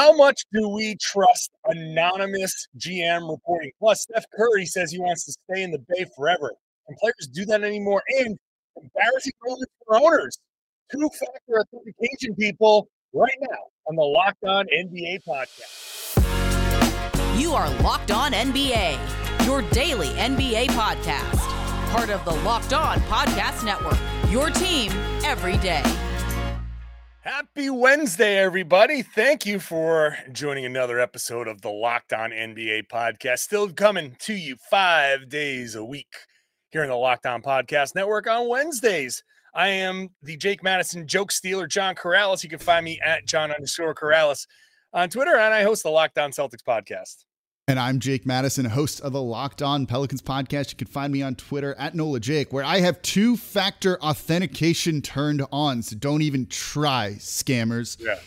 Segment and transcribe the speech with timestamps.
[0.00, 3.70] How much do we trust anonymous GM reporting?
[3.78, 6.54] Plus, Steph Curry says he wants to stay in the Bay forever.
[6.86, 8.02] Can players do that anymore?
[8.18, 8.38] And
[8.78, 10.38] embarrassing moments for owners.
[10.90, 13.58] Two factor authentication people right now
[13.88, 16.16] on the Locked On NBA podcast.
[17.38, 21.40] You are Locked On NBA, your daily NBA podcast.
[21.90, 23.98] Part of the Locked On Podcast Network,
[24.32, 24.92] your team
[25.26, 25.82] every day.
[27.22, 29.02] Happy Wednesday, everybody.
[29.02, 33.40] Thank you for joining another episode of the Locked On NBA podcast.
[33.40, 36.14] Still coming to you five days a week
[36.70, 39.22] here in the Locked On Podcast Network on Wednesdays.
[39.54, 42.42] I am the Jake Madison joke stealer, John Karalis.
[42.42, 44.46] You can find me at John underscore Karalis
[44.94, 47.26] on Twitter, and I host the Locked On Celtics podcast.
[47.70, 50.72] And I'm Jake Madison, host of the Locked On Pelicans podcast.
[50.72, 55.00] You can find me on Twitter at NOLA Jake, where I have two factor authentication
[55.00, 55.82] turned on.
[55.82, 57.96] So don't even try, scammers.
[58.00, 58.18] Yeah.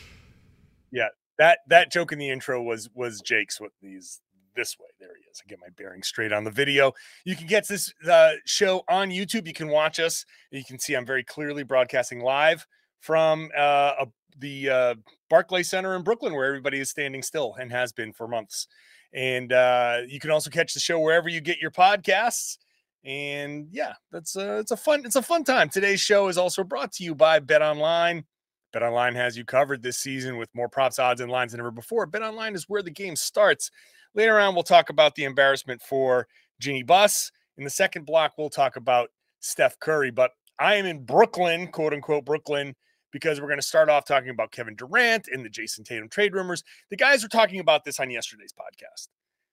[0.93, 1.07] Yeah.
[1.39, 4.21] That that joke in the intro was was Jake's with these
[4.55, 4.87] this way.
[5.01, 5.41] There he is.
[5.45, 6.93] I get my bearing straight on the video.
[7.25, 9.45] You can get this uh, show on YouTube.
[9.45, 10.23] You can watch us.
[10.51, 12.65] You can see I'm very clearly broadcasting live
[13.01, 14.95] from uh, a, the uh,
[15.29, 18.69] Barclay Center in Brooklyn, where everybody is standing still and has been for months.
[19.13, 22.57] And uh, you can also catch the show wherever you get your podcasts.
[23.05, 25.69] And yeah, that's uh, it's a fun it's a fun time.
[25.69, 28.23] Today's show is also brought to you by Bet Online.
[28.71, 31.69] Bet Online has you covered this season with more props, odds, and lines than ever
[31.69, 32.05] before.
[32.05, 33.69] Bet Online is where the game starts.
[34.15, 36.27] Later on, we'll talk about the embarrassment for
[36.59, 37.31] Jeanie Buss.
[37.57, 40.11] In the second block, we'll talk about Steph Curry.
[40.11, 42.75] But I am in Brooklyn, quote unquote Brooklyn,
[43.13, 46.33] because we're going to start off talking about Kevin Durant and the Jayson Tatum trade
[46.33, 46.63] rumors.
[46.89, 49.07] The guys were talking about this on yesterday's podcast.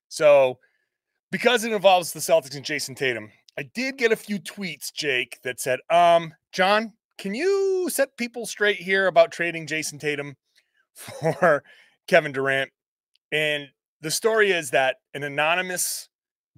[0.09, 0.59] So,
[1.31, 5.39] because it involves the Celtics and Jayson Tatum, I did get a few tweets, Jake,
[5.45, 10.37] that said, um, John, can you set people straight here about trading Jayson Tatum
[10.95, 11.63] for
[12.09, 12.71] Kevin Durant?
[13.31, 13.69] And
[14.01, 16.09] the story is that an anonymous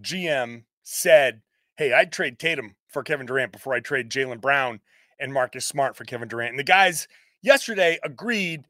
[0.00, 1.42] GM said,
[1.76, 4.80] Hey, I'd trade Tatum for Kevin Durant before I trade Jaylen Brown
[5.22, 6.50] and Marcus Smart for Kevin Durant.
[6.50, 7.06] And the guys
[7.42, 8.64] yesterday agreed.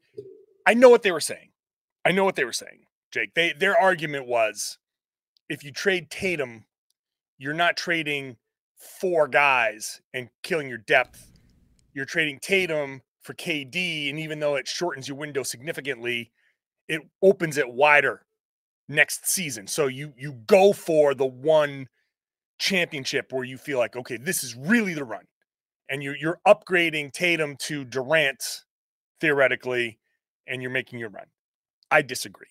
[0.65, 1.49] I know what they were saying.
[2.05, 3.33] I know what they were saying, Jake.
[3.33, 4.77] They their argument was
[5.49, 6.65] if you trade Tatum,
[7.37, 8.37] you're not trading
[8.77, 11.31] four guys and killing your depth.
[11.93, 16.31] You're trading Tatum for KD, and even though it shortens your window significantly,
[16.87, 18.25] it opens it wider
[18.87, 19.67] next season.
[19.67, 21.87] So you you go for the one
[22.59, 25.23] championship where you feel like, okay, this is really the run
[25.93, 28.63] and you're you're upgrading Tatum to Durant
[29.21, 29.99] theoretically,
[30.47, 31.27] and you're making your run.
[31.91, 32.47] I disagree.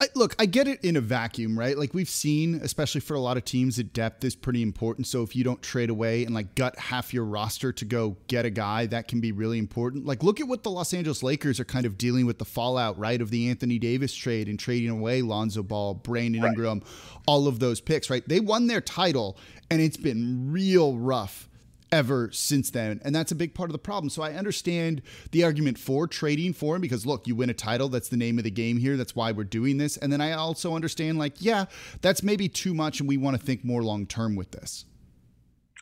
[0.00, 1.76] I, look, I get it in a vacuum, right?
[1.76, 5.06] Like we've seen, especially for a lot of teams, that depth is pretty important.
[5.08, 8.44] So if you don't trade away and like gut half your roster to go get
[8.44, 10.04] a guy, that can be really important.
[10.04, 12.96] Like look at what the Los Angeles Lakers are kind of dealing with the fallout,
[12.96, 16.50] right, of the Anthony Davis trade and trading away Lonzo Ball, Brandon right.
[16.50, 16.82] Ingram,
[17.26, 18.28] all of those picks, right?
[18.28, 19.36] They won their title,
[19.68, 21.48] and it's been real rough
[21.96, 23.00] ever since then.
[23.02, 24.10] And that's a big part of the problem.
[24.10, 25.00] So I understand
[25.32, 27.88] the argument for trading for him because look, you win a title.
[27.88, 28.98] That's the name of the game here.
[28.98, 29.96] That's why we're doing this.
[29.96, 31.64] And then I also understand, like, yeah,
[32.02, 33.00] that's maybe too much.
[33.00, 34.84] And we want to think more long term with this.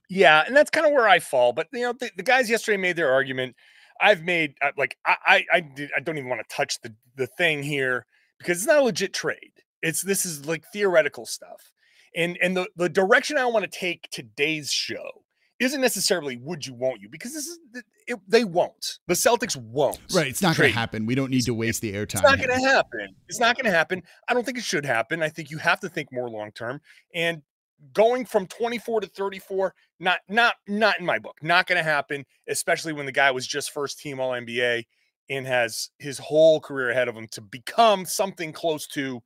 [0.09, 0.45] Yeah.
[0.47, 1.53] And that's kind of where I fall.
[1.53, 3.57] But, you know, the, the guys yesterday made their argument.
[4.01, 7.27] I've made, uh, like, I, I, I, I don't even want to touch the, the
[7.27, 8.07] thing here
[8.39, 9.53] because it's not a legit trade.
[9.83, 11.73] It's, this is like theoretical stuff.
[12.17, 15.24] And, and the, the direction I want to take today's show
[15.65, 17.59] isn't necessarily would you won't you because this is
[18.07, 18.99] it, they won't.
[19.07, 21.07] The celtics won't right it's not going to happen.
[21.07, 22.15] We don't need to waste the airtime.
[22.15, 23.09] it's not going to happen.
[23.29, 24.03] It's not going to happen.
[24.29, 25.23] I don't think it should happen.
[25.23, 26.81] I think you have to think more long term.
[27.15, 27.43] And
[27.93, 31.37] going from 24 to 34 not not not in my book.
[31.43, 34.85] Not going to happen especially when the guy was just first team all nba
[35.31, 39.23] and has his whole career ahead of him to become something close to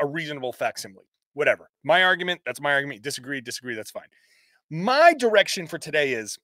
[0.00, 1.04] a reasonable facsimile.
[1.34, 1.68] Whatever.
[1.82, 3.02] My argument that's my argument.
[3.02, 4.08] Disagree disagree that's fine
[4.74, 6.36] my direction for today is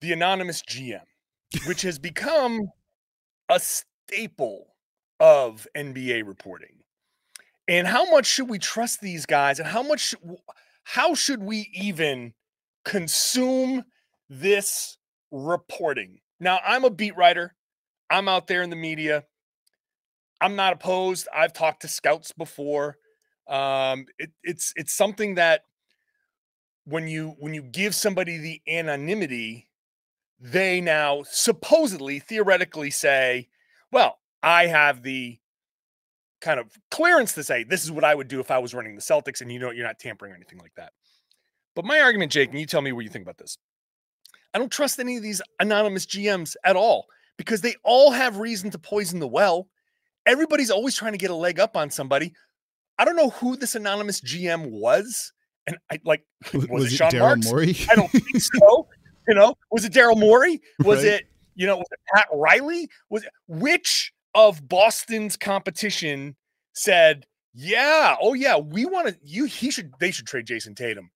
[0.00, 1.02] the anonymous GM,
[1.66, 2.70] which has become
[3.50, 4.74] a staple
[5.20, 6.78] of NBA reporting.
[7.68, 10.14] And how much should we trust these guys and how much
[10.84, 12.32] how should we even
[12.86, 13.84] consume
[14.30, 14.96] this
[15.30, 16.20] reporting?
[16.40, 17.54] Now, I'm a beat writer.
[18.08, 19.24] I'm out there in the media.
[20.40, 21.28] I'm not opposed.
[21.34, 22.96] I've talked to scouts before.
[23.46, 25.64] Um, it, it's it's something that
[26.84, 29.68] when you when you give somebody the anonymity
[30.40, 33.48] they now supposedly theoretically say
[33.92, 35.38] well i have the
[36.40, 38.94] kind of clearance to say this is what i would do if i was running
[38.94, 40.92] the celtics and you know you're not tampering or anything like that
[41.74, 43.56] but my argument jake and you tell me what you think about this
[44.52, 47.06] i don't trust any of these anonymous gms at all
[47.38, 49.68] because they all have reason to poison the well
[50.26, 52.32] everybody's always trying to get a leg up on somebody.
[52.98, 55.32] I don't know who this anonymous GM was.
[55.66, 56.24] And I like,
[56.54, 57.46] was, was it, Sean Daryl Marks?
[57.46, 57.76] Morey?
[57.90, 58.88] I don't think so.
[59.26, 60.60] You know, was it Daryl Morey?
[60.80, 61.14] Was right.
[61.14, 61.24] it,
[61.54, 62.88] you know, was it Pat Riley?
[63.08, 66.36] Was it which of Boston's competition
[66.74, 67.24] said,
[67.54, 71.10] yeah, oh yeah, we want to you he should they should trade Jayson Tatum.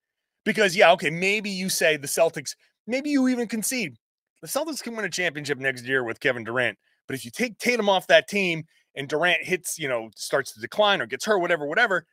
[0.45, 2.55] Because yeah, okay, maybe you say the Celtics,
[2.87, 3.97] maybe you even concede.
[4.41, 6.79] The Celtics can win a championship next year with Kevin Durant.
[7.09, 10.61] But if you take Tatum off that team and Durant hits, you know, starts to
[10.61, 12.07] decline or gets hurt, whatever, whatever,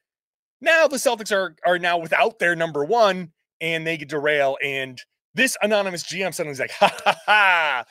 [0.61, 3.31] now the Celtics are are now without their number one
[3.61, 4.57] and they derail.
[4.63, 5.01] And
[5.33, 7.83] this anonymous GM suddenly's like, ha ha ha.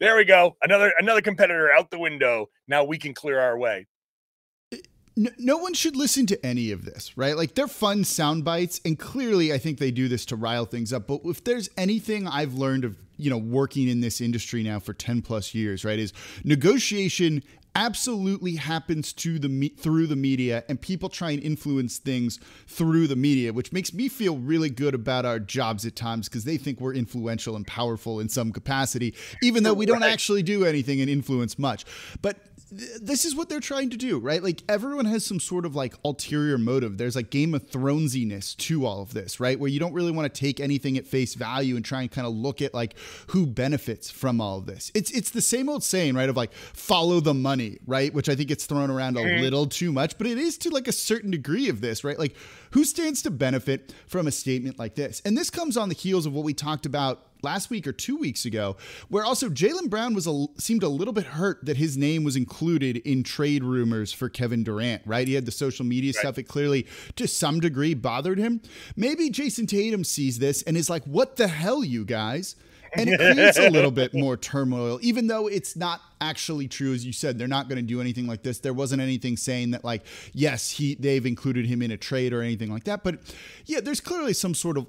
[0.00, 0.56] There we go.
[0.62, 2.46] Another another competitor out the window.
[2.66, 3.86] Now we can clear our way
[4.72, 4.78] eh,
[5.16, 7.36] no, no, one should listen to any of this, right?
[7.36, 10.92] Like they're fun sound bites, and clearly, I think they do this to rile things
[10.92, 11.06] up.
[11.06, 14.92] But if there's anything I've learned of you know working in this industry now for
[14.92, 17.42] ten plus years, right, is negotiation
[17.74, 23.06] absolutely happens to the me- through the media and people try and influence things through
[23.06, 26.56] the media which makes me feel really good about our jobs at times because they
[26.56, 30.12] think we're influential and powerful in some capacity even though we don't right.
[30.12, 31.84] actually do anything and influence much
[32.20, 32.36] but
[32.72, 34.42] this is what they're trying to do, right?
[34.42, 36.96] Like everyone has some sort of like ulterior motive.
[36.96, 39.60] There's like Game of Thronesiness to all of this, right?
[39.60, 42.26] Where you don't really want to take anything at face value and try and kind
[42.26, 42.94] of look at like
[43.28, 44.90] who benefits from all of this.
[44.94, 46.28] It's it's the same old saying, right?
[46.28, 48.12] Of like follow the money, right?
[48.12, 49.42] Which I think gets thrown around a mm-hmm.
[49.42, 52.18] little too much, but it is to like a certain degree of this, right?
[52.18, 52.34] Like
[52.70, 55.20] who stands to benefit from a statement like this?
[55.24, 58.16] And this comes on the heels of what we talked about last week or two
[58.16, 58.76] weeks ago,
[59.08, 62.36] where also Jaylen Brown was a, seemed a little bit hurt that his name was
[62.36, 65.02] included in trade rumors for Kevin Durant.
[65.04, 65.26] Right?
[65.26, 66.20] He had the social media right.
[66.20, 66.38] stuff.
[66.38, 66.86] It clearly,
[67.16, 68.60] to some degree, bothered him.
[68.96, 72.56] Maybe Jayson Tatum sees this and is like, "What the hell, you guys."
[72.94, 77.04] and it creates a little bit more turmoil, even though it's not actually true, as
[77.04, 77.36] you said.
[77.36, 78.60] They're not going to do anything like this.
[78.60, 82.42] There wasn't anything saying that, like, yes, he they've included him in a trade or
[82.42, 83.02] anything like that.
[83.02, 83.18] But
[83.66, 84.86] yeah, there's clearly some sort of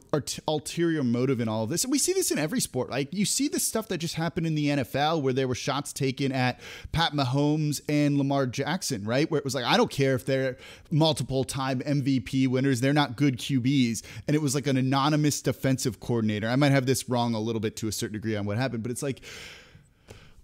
[0.48, 2.90] ulterior motive in all of this, and we see this in every sport.
[2.90, 5.92] Like you see the stuff that just happened in the NFL, where there were shots
[5.92, 6.60] taken at
[6.92, 9.30] Pat Mahomes and Lamar Jackson, right?
[9.30, 10.58] Where it was like, I don't care if they're
[10.92, 16.00] multiple time MVP winners, they're not good QBs, and it was like an anonymous defensive
[16.00, 16.48] coordinator.
[16.48, 18.84] I might have this wrong a little bit to a certain degree on what happened,
[18.84, 19.22] but it's like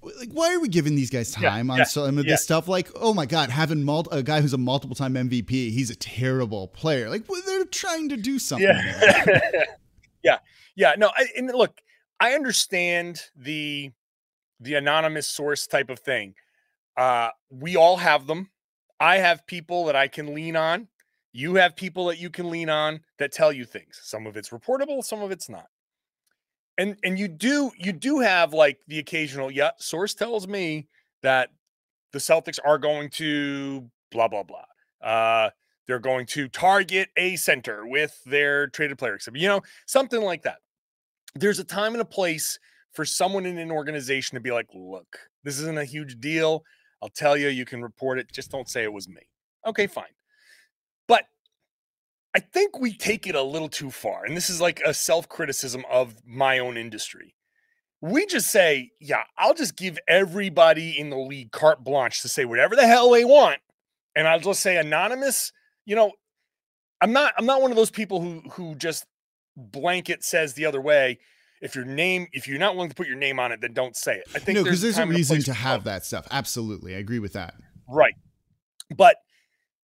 [0.01, 2.33] like why are we giving these guys time yeah, on yeah, some of yeah.
[2.33, 2.67] this stuff?
[2.67, 5.95] Like oh my god having mul- a guy who's a multiple time mvp he's a
[5.95, 7.09] terrible player.
[7.09, 9.41] Like well, they're trying to do something yeah.
[10.23, 10.37] yeah.
[10.75, 11.81] Yeah no I, and look
[12.19, 13.91] i understand the
[14.59, 16.35] the anonymous source type of thing.
[16.95, 18.49] Uh we all have them.
[18.99, 20.87] I have people that i can lean on.
[21.31, 23.99] You have people that you can lean on that tell you things.
[24.03, 25.67] Some of it's reportable some of it's not
[26.79, 30.87] and and you do you do have like the occasional yeah source tells me
[31.21, 31.49] that
[32.13, 34.65] the celtics are going to blah blah blah.
[35.07, 35.51] Uh
[35.85, 40.41] they're going to target a center with their traded player except you know something like
[40.43, 40.57] that.
[41.35, 42.57] There's a time and a place
[42.93, 46.63] for someone in an organization to be like look this isn't a huge deal.
[47.01, 48.31] I'll tell you you can report it.
[48.31, 49.21] Just don't say it was me.
[49.67, 50.05] Okay fine
[52.35, 54.25] I think we take it a little too far.
[54.25, 57.35] And this is like a self criticism of my own industry.
[58.01, 62.45] We just say, yeah, I'll just give everybody in the league carte blanche to say
[62.45, 63.59] whatever the hell they want.
[64.15, 65.51] And I'll just say anonymous,
[65.85, 66.11] you know,
[67.01, 69.05] I'm not I'm not one of those people who who just
[69.55, 71.19] blanket says the other way.
[71.61, 73.95] If your name, if you're not willing to put your name on it, then don't
[73.95, 74.27] say it.
[74.33, 76.25] I think no, because there's, there's a reason to have that stuff.
[76.31, 77.55] Absolutely, I agree with that.
[77.89, 78.13] Right,
[78.95, 79.17] but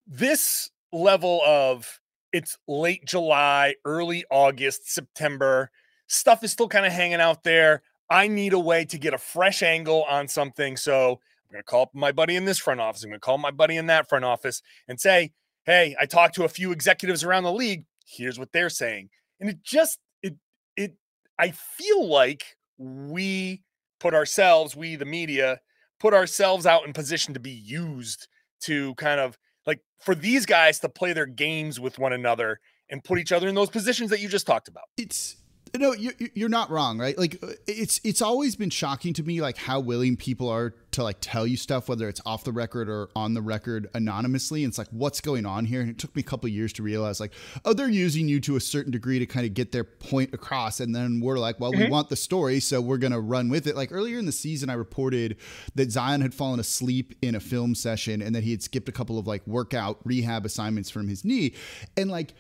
[0.08, 2.00] this level of
[2.36, 5.72] it's late July, early August, September.
[6.08, 7.82] Stuff is still kind of hanging out there.
[8.10, 10.76] I need a way to get a fresh angle on something.
[10.76, 13.06] So I'm going to call up my buddy in this front office.
[13.06, 15.32] I'm going to call my buddy in that front office and say,
[15.66, 17.86] hey, I talked to a few executives around the league.
[18.06, 19.12] Here's what they're saying.
[19.40, 20.36] And it just, it,
[20.76, 20.94] it,
[21.40, 23.64] I feel like we
[24.02, 25.62] put ourselves, we, the media,
[26.02, 28.28] put ourselves out in position to be used
[28.64, 33.04] to kind of like for these guys to play their games with one another and
[33.04, 34.86] put each other in those positions that you just talked about.
[34.98, 35.38] It's
[35.78, 37.18] no, you're you're not wrong, right?
[37.18, 41.04] Like uh, it's it's always been shocking to me, like how willing people are to
[41.04, 44.64] like tell you stuff, whether it's off the record or on the record anonymously.
[44.64, 45.82] And it's like, what's going on here?
[45.82, 47.34] And it took me a couple years to realize, like,
[47.66, 50.80] oh, they're using you to a certain degree to kind of get their point across.
[50.80, 51.84] And then we're like, well, mm-hmm.
[51.84, 53.76] we want the story, so we're gonna run with it.
[53.76, 55.38] Like earlier in the season, I reported
[55.76, 58.94] that Zion had fallen asleep in a film session and that he had skipped a
[58.94, 61.54] couple of like workout rehab assignments from his knee,
[61.98, 62.34] and like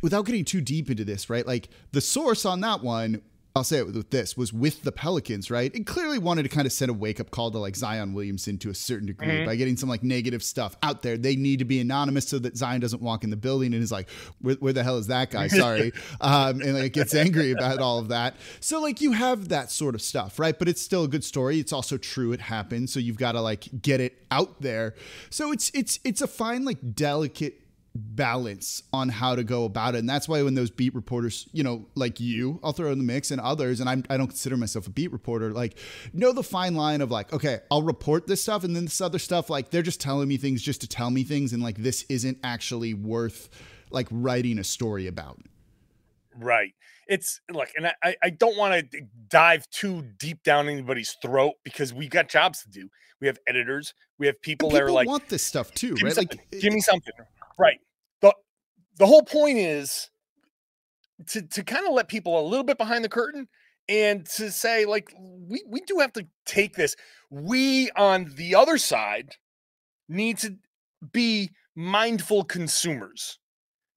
[0.00, 1.46] without getting too deep into this, right?
[1.46, 3.22] Like the source on that one
[3.54, 5.74] I'll say it with this was with the Pelicans, right?
[5.74, 8.56] It clearly wanted to kind of send a wake up call to like Zion Williamson
[8.58, 9.44] to a certain degree mm-hmm.
[9.44, 11.18] by getting some like negative stuff out there.
[11.18, 13.92] They need to be anonymous so that Zion doesn't walk in the building and is
[13.92, 14.08] like,
[14.40, 15.48] where, where the hell is that guy?
[15.48, 15.92] Sorry.
[16.22, 18.36] um, and like gets angry about all of that.
[18.60, 20.58] So like you have that sort of stuff, right?
[20.58, 21.60] But it's still a good story.
[21.60, 22.32] It's also true.
[22.32, 22.88] It happened.
[22.88, 24.94] So you've got to like get it out there.
[25.28, 27.61] So it's, it's, it's a fine, like delicate
[27.94, 29.98] balance on how to go about it.
[29.98, 33.04] And that's why when those beat reporters, you know, like you, I'll throw in the
[33.04, 35.78] mix and others, and I'm, I don't consider myself a beat reporter, like
[36.12, 39.18] know the fine line of like, okay, I'll report this stuff and then this other
[39.18, 41.52] stuff, like they're just telling me things just to tell me things.
[41.52, 43.50] And like, this isn't actually worth
[43.90, 45.40] like writing a story about.
[46.38, 46.72] Right.
[47.08, 51.92] It's like, and I, I don't want to dive too deep down anybody's throat because
[51.92, 52.88] we got jobs to do.
[53.20, 53.92] We have editors.
[54.18, 56.16] We have people, people that are like want this stuff too, right?
[56.16, 57.12] Like, give me something.
[57.58, 57.78] Right.
[58.20, 58.34] The
[58.98, 60.10] the whole point is
[61.28, 63.48] to to kind of let people a little bit behind the curtain
[63.88, 66.96] and to say like we we do have to take this.
[67.30, 69.30] We on the other side
[70.08, 70.56] need to
[71.12, 73.38] be mindful consumers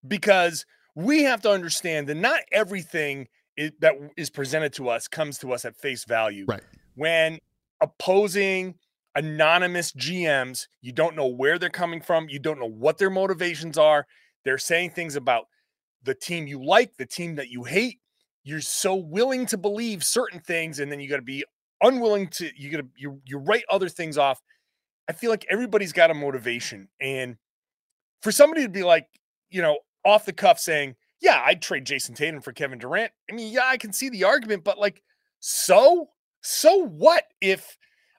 [0.08, 5.38] because we have to understand that not everything is, that is presented to us comes
[5.40, 6.46] to us at face value.
[6.48, 6.64] Right.
[6.96, 7.40] When
[7.82, 8.76] opposing
[9.16, 10.68] anonymous GMs.
[10.82, 12.30] You don't know where they're coming from.
[12.30, 14.06] You don't know what their motivations are.
[14.44, 15.46] They're saying things about
[16.04, 18.00] the team you like, the team that you hate.
[18.44, 21.44] You're so willing to believe certain things, and then you got to be
[21.82, 22.50] unwilling to.
[22.56, 24.40] You got to you you write other things off.
[25.10, 27.38] I feel like everybody's got a motivation, and
[28.22, 29.08] for somebody to be like,
[29.50, 33.34] you know, off the cuff saying, "Yeah, I'd trade Jayson Tatum for Kevin Durant." I
[33.34, 35.02] mean, yeah, I can see the argument, but like,
[35.40, 36.10] so
[36.42, 37.76] so what if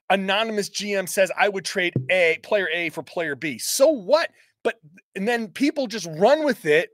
[0.09, 3.57] anonymous GM says I would trade A player A for player B.
[3.57, 4.29] So what?
[4.63, 4.79] But
[5.15, 6.89] and then people just run with it.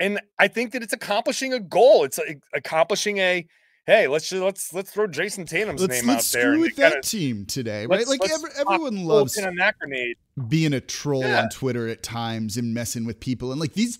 [0.00, 2.04] And I think that it's accomplishing a goal.
[2.04, 3.46] It's a, accomplishing a
[3.86, 6.52] hey, let's just, let's let's throw Jayson Tatum's let's, name let's out there.
[6.52, 8.06] Screw with that team today, right?
[8.06, 10.16] Like every, everyone loves in a grenade
[10.48, 11.42] being a troll yeah.
[11.42, 13.52] on Twitter at times and messing with people.
[13.52, 13.96] And like these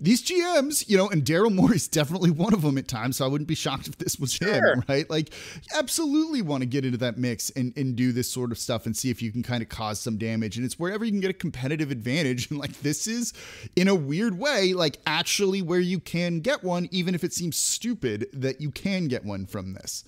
[0.00, 3.16] these GMs, you know, and Daryl Morey is definitely one of them at times.
[3.16, 4.74] So I wouldn't be shocked if this was sure.
[4.74, 5.08] him, right?
[5.10, 5.34] Like,
[5.74, 8.96] absolutely want to get into that mix and, and do this sort of stuff and
[8.96, 10.56] see if you can kind of cause some damage.
[10.56, 12.32] And it's wherever you can get a competitive advantage.
[12.52, 13.32] And like this is
[13.76, 17.56] in a weird way, like actually where you can get one, even if it seems
[17.56, 20.04] stupid that you can get one from this.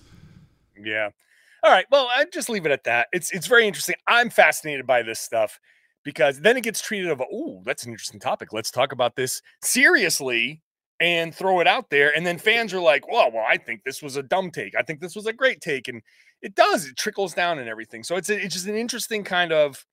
[0.77, 1.09] Yeah.
[1.65, 1.85] All right.
[1.89, 3.07] Well, I just leave it at that.
[3.11, 3.95] It's it's very interesting.
[4.07, 5.59] I'm fascinated by this stuff
[6.03, 8.53] because then it gets treated of oh, that's an interesting topic.
[8.53, 10.61] Let's talk about this seriously
[10.99, 12.15] and throw it out there.
[12.15, 14.75] And then fans are like, well, well, I think this was a dumb take.
[14.77, 15.87] I think this was a great take.
[15.87, 16.01] And
[16.41, 18.03] it does, it trickles down and everything.
[18.03, 19.83] So it's a, it's just an interesting kind of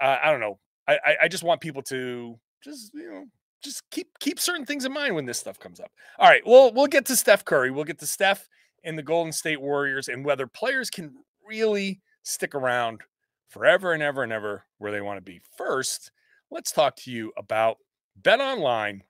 [0.00, 0.58] uh, I don't know.
[0.88, 3.24] I, I just want people to just you know
[3.62, 5.92] just keep keep certain things in mind when this stuff comes up.
[6.18, 7.70] All right, well, we'll get to Steph Curry.
[7.70, 8.48] We'll get to Steph
[8.84, 11.14] and the Golden State Warriors and whether players can
[11.46, 13.02] really stick around
[13.48, 15.40] forever and ever and ever where they want to be.
[15.56, 16.10] First,
[16.50, 17.76] let's talk to you about
[18.16, 19.02] Bet Online,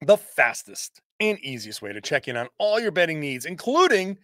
[0.00, 4.18] the fastest and easiest way to check in on all your betting needs, including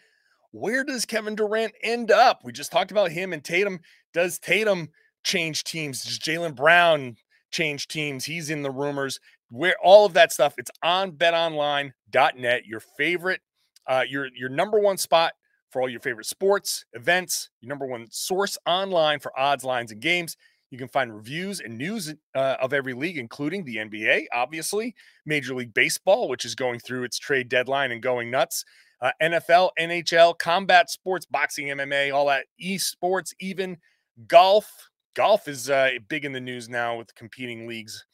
[0.52, 2.40] where does Kevin Durant end up?
[2.44, 3.80] We just talked about him and Tatum.
[4.12, 4.90] Does Tatum
[5.24, 6.04] change teams?
[6.04, 7.16] Does Jaylen Brown
[7.50, 8.24] change teams?
[8.24, 9.18] He's in the rumors.
[9.50, 13.40] Where all of that stuff, it's on betonline.net, your favorite
[13.86, 15.32] uh, your your number one spot
[15.70, 20.00] for all your favorite sports, events, your number one source online for odds, lines, and
[20.00, 20.36] games.
[20.70, 24.94] You can find reviews and news uh, of every league, including the NBA, obviously,
[25.26, 28.64] Major League Baseball, which is going through its trade deadline and going nuts,
[29.02, 33.76] uh, NFL, NHL, combat sports, boxing, MMA, all that, esports, even
[34.26, 34.88] golf.
[35.14, 38.06] Golf is uh, big in the news now with competing leagues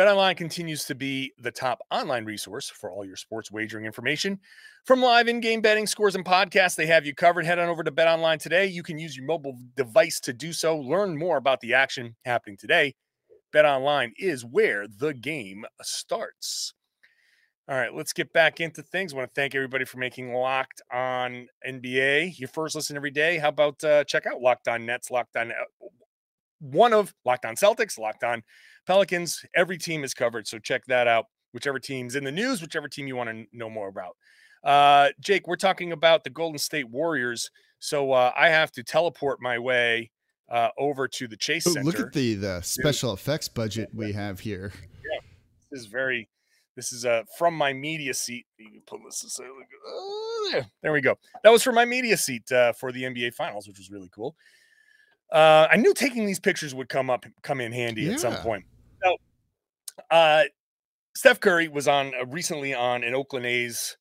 [0.00, 4.40] BetOnline continues to be the top online resource for all your sports wagering information.
[4.86, 7.44] From live in-game betting scores and podcasts, they have you covered.
[7.44, 8.64] Head on over to BetOnline today.
[8.64, 10.78] You can use your mobile device to do so.
[10.78, 12.94] Learn more about the action happening today.
[13.52, 16.72] BetOnline is where the game starts.
[17.68, 19.12] All right, let's get back into things.
[19.12, 23.36] I want to thank everybody for making Locked On NBA your first listen every day.
[23.36, 25.88] How about uh, check out Locked On Nets, Locked On uh,
[26.60, 28.42] one of Locked On Celtics, Locked On
[28.90, 29.44] Pelicans.
[29.54, 31.26] Every team is covered, so check that out.
[31.52, 34.16] Whichever team's in the news, whichever team you want to know more about.
[34.64, 39.40] Uh, Jake, we're talking about the Golden State Warriors, so uh, I have to teleport
[39.40, 40.10] my way
[40.50, 41.84] uh, over to the Chase Center.
[41.84, 44.72] Look at the the special effects budget we have here.
[44.74, 45.20] Yeah,
[45.70, 46.28] this is very.
[46.74, 48.46] This is uh, from my media seat.
[48.58, 49.46] You can pull this aside.
[49.86, 51.16] Oh, there, there we go.
[51.44, 54.34] That was from my media seat uh, for the NBA Finals, which was really cool.
[55.30, 58.14] Uh, I knew taking these pictures would come up, come in handy yeah.
[58.14, 58.64] at some point.
[60.10, 60.44] Uh,
[61.16, 63.96] Steph Curry was on uh, recently on an Oakland A's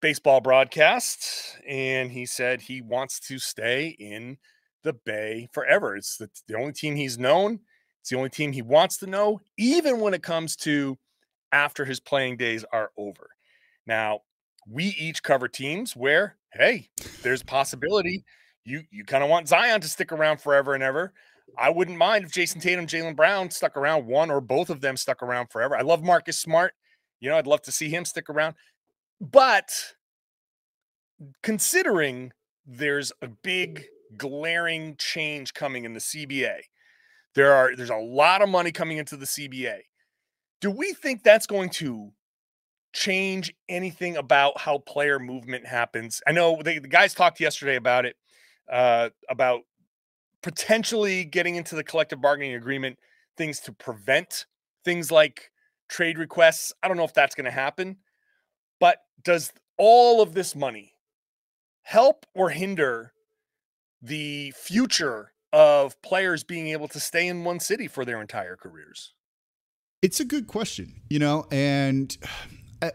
[0.00, 4.38] baseball broadcast, and he said he wants to stay in
[4.82, 5.96] the Bay forever.
[5.96, 7.60] It's the, the only team he's known.
[8.00, 10.96] It's the only team he wants to know, even when it comes to
[11.52, 13.30] after his playing days are over.
[13.86, 14.20] Now,
[14.68, 16.88] we each cover teams where, hey,
[17.22, 18.24] there's possibility
[18.66, 21.12] you you kind of want Zion to stick around forever and ever.
[21.58, 24.96] I wouldn't mind if Jayson Tatum, Jaylen Brown stuck around, one or both of them
[24.96, 25.76] stuck around forever.
[25.76, 26.74] I love Marcus Smart.
[27.20, 28.54] You know, I'd love to see him stick around.
[29.20, 29.70] But
[31.42, 32.32] considering
[32.66, 33.84] there's a big
[34.16, 36.58] glaring change coming in the CBA,
[37.34, 39.78] there are there's a lot of money coming into the CBA.
[40.60, 42.10] Do we think that's going to
[42.92, 46.20] change anything about how player movement happens?
[46.26, 48.16] I know they, the guys talked yesterday about it,
[48.70, 49.62] uh, about
[50.46, 52.96] potentially getting into the collective bargaining agreement
[53.36, 54.46] things to prevent
[54.84, 55.50] things like
[55.88, 56.72] trade requests.
[56.80, 57.96] I don't know if that's going to happen,
[58.78, 60.92] but does all of this money
[61.82, 63.12] help or hinder
[64.00, 69.14] the future of players being able to stay in one city for their entire careers?
[70.00, 72.16] It's a good question, you know, and
[72.82, 72.90] uh,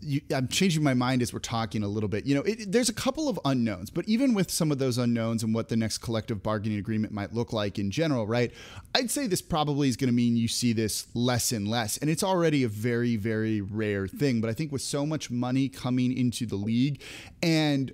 [0.00, 2.26] you, I'm changing my mind as we're talking a little bit.
[2.26, 5.42] You know, it, there's a couple of unknowns, but even with some of those unknowns
[5.42, 8.52] and what the next collective bargaining agreement might look like in general, right?
[8.94, 11.98] I'd say this probably is going to mean you see this less and less.
[11.98, 14.40] And it's already a very, very rare thing.
[14.40, 17.02] But I think with so much money coming into the league
[17.42, 17.92] and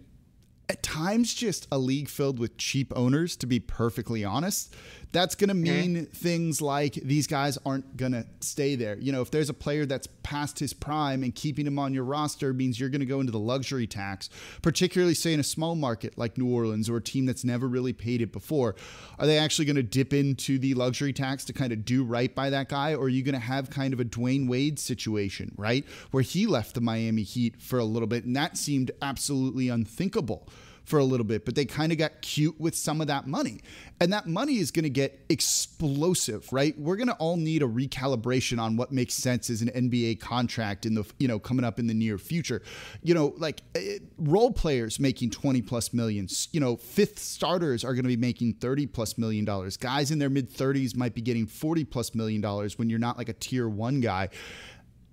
[0.69, 4.75] at times just a league filled with cheap owners, to be perfectly honest.
[5.12, 6.05] That's going to mean mm-hmm.
[6.05, 8.99] things like these guys aren't going to stay there.
[8.99, 12.05] You know, if there's a player that's past his prime and keeping him on your
[12.05, 14.29] roster means you're going to go into the luxury tax,
[14.61, 17.95] particularly say in a small market like New Orleans or a team that's never really
[17.95, 18.77] paid it before.
[19.19, 22.35] Are they actually going to dip into the luxury tax to kind of do right
[22.35, 22.95] by that guy?
[22.95, 25.87] Or are you going to have kind of a Dwyane Wade situation, right?
[26.11, 30.49] Where he left the Miami Heat for a little bit and that seemed absolutely unthinkable
[30.88, 33.61] for a little bit, but they kind of got cute with some of that money.
[34.00, 36.78] And that money is going to get explosive, right?
[36.78, 40.87] We're going to all need a recalibration on what makes sense as an NBA contract
[40.87, 42.62] in the, you know, coming up in the near future.
[43.03, 47.92] You know, like eh, role players making 20 plus millions, you know, fifth starters are
[47.92, 49.77] going to be making 30 plus million dollars.
[49.77, 53.18] Guys in their mid 30s might be getting 40 plus million dollars when you're not
[53.18, 54.31] like a tier one guy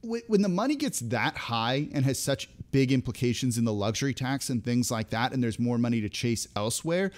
[0.05, 4.49] when the money gets that high and has such big implications in the luxury tax
[4.49, 7.11] and things like that, and there's more money to chase elsewhere,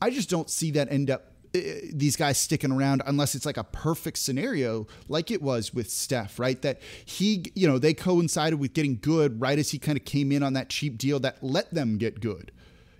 [0.00, 1.60] I just don't see that end up uh,
[1.92, 6.38] these guys sticking around unless it's like a perfect scenario like it was with Steph,
[6.38, 6.60] right?
[6.62, 10.32] That he, you know, they coincided with getting good right as he kind of came
[10.32, 12.52] in on that cheap deal that let them get good.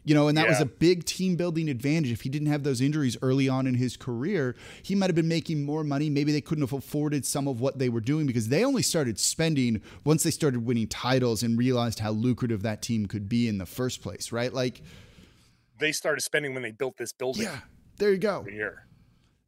[0.05, 0.51] You know, and that yeah.
[0.51, 2.11] was a big team building advantage.
[2.11, 5.29] If he didn't have those injuries early on in his career, he might have been
[5.29, 6.11] making more money.
[6.11, 9.21] Maybe they couldn't have afforded some of what they were doing because they only started
[9.21, 13.59] spending once they started winning titles and realized how lucrative that team could be in
[13.59, 14.53] the first place, right?
[14.53, 14.83] Like
[15.79, 17.45] they started spending when they built this building.
[17.45, 17.61] Yeah.
[17.99, 18.43] There you go.
[18.43, 18.87] Here.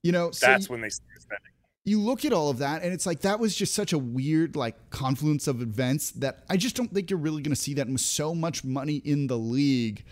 [0.04, 1.50] You know, that's so when they started spending
[1.84, 4.56] you look at all of that and it's like that was just such a weird
[4.56, 7.86] like confluence of events that I just don't think you're really going to see that
[7.86, 10.04] with so much money in the league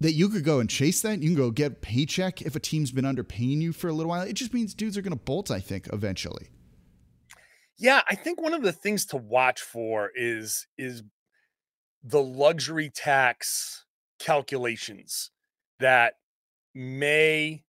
[0.00, 1.22] that you could go and chase that.
[1.22, 4.22] You can go get paycheck if a team's been underpaying you for a little while.
[4.22, 6.50] It just means dudes are going to bolt, I think, eventually.
[7.78, 11.02] Yeah, I think one of the things to watch for is is
[12.02, 13.84] the luxury tax
[14.18, 15.30] calculations
[15.80, 16.14] that
[16.74, 17.64] may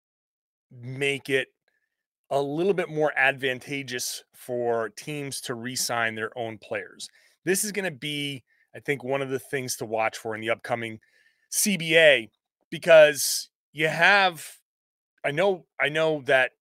[0.72, 1.48] make it
[2.30, 7.10] a little bit more advantageous for teams to re-sign their own players.
[7.46, 8.44] This is going to be
[8.76, 11.00] I think one of the things to watch for in the upcoming
[11.52, 12.30] CBA
[12.70, 14.46] because you have
[15.24, 16.52] I know I know that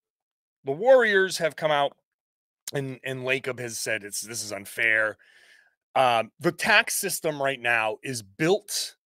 [0.64, 1.96] the Warriors have come out
[2.72, 5.16] and and Lacob has said it's this is unfair.
[5.94, 8.96] Um, the tax system right now is built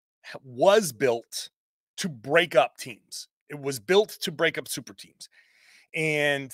[0.44, 1.50] was built
[1.98, 3.28] to break up teams.
[3.48, 5.28] It was built to break up super teams,
[5.94, 6.52] and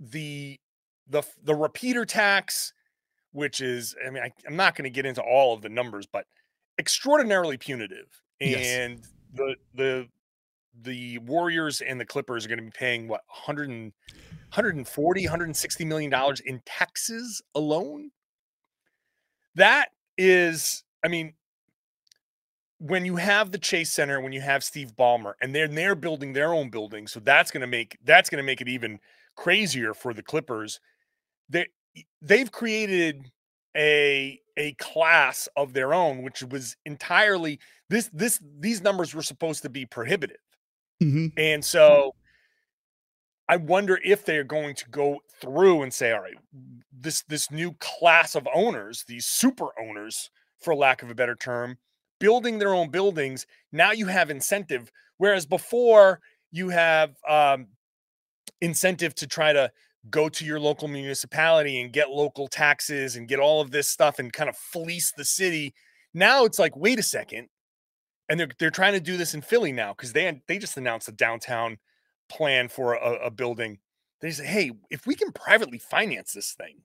[0.00, 0.58] the
[1.08, 2.72] the the repeater tax,
[3.32, 6.06] which is I mean I, I'm not going to get into all of the numbers,
[6.06, 6.26] but
[6.78, 8.98] extraordinarily punitive and yes.
[9.34, 10.08] the the
[10.80, 13.92] the Warriors and the Clippers are going to be paying what 100 and,
[14.50, 18.10] 140 160 million dollars in taxes alone.
[19.54, 21.34] That is, I mean,
[22.78, 26.32] when you have the Chase Center, when you have Steve Ballmer, and they're they're building
[26.32, 29.00] their own building, so that's going to make that's going to make it even
[29.36, 30.80] crazier for the Clippers.
[31.48, 31.66] They
[32.22, 33.30] they've created
[33.76, 39.62] a a class of their own, which was entirely this this these numbers were supposed
[39.62, 40.36] to be prohibitive.
[41.02, 41.28] Mm-hmm.
[41.38, 42.14] And so
[43.48, 46.36] I wonder if they're going to go through and say, all right,
[46.92, 51.78] this this new class of owners, these super owners, for lack of a better term,
[52.18, 53.46] building their own buildings.
[53.72, 57.68] Now you have incentive, whereas before you have um,
[58.60, 59.70] incentive to try to
[60.10, 64.18] go to your local municipality and get local taxes and get all of this stuff
[64.18, 65.74] and kind of fleece the city.
[66.14, 67.48] Now it's like, wait a second.
[68.28, 71.08] And they're they're trying to do this in Philly now because they they just announced
[71.08, 71.78] a downtown
[72.28, 73.78] plan for a, a building.
[74.20, 76.82] They say, hey, if we can privately finance this thing,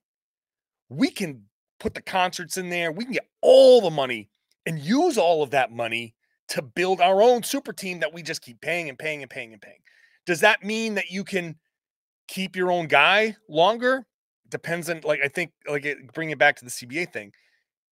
[0.89, 1.43] we can
[1.79, 2.91] put the concerts in there.
[2.91, 4.29] We can get all the money
[4.65, 6.15] and use all of that money
[6.49, 9.51] to build our own super team that we just keep paying and paying and paying
[9.51, 9.79] and paying.
[10.25, 11.55] Does that mean that you can
[12.27, 14.05] keep your own guy longer?
[14.49, 17.31] Depends on like I think like it, bring it back to the CBA thing.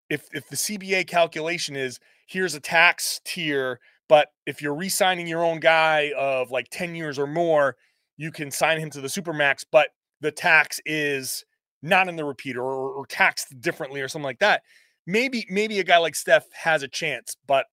[0.10, 5.44] If if the CBA calculation is here's a tax tier, but if you're re-signing your
[5.44, 7.76] own guy of like 10 years or more,
[8.18, 9.90] you can sign him to the supermax, but
[10.22, 11.46] the tax is
[11.82, 14.62] not in the repeater or, or taxed differently or something like that.
[15.08, 17.66] Maybe maybe a guy like Steph has a chance, but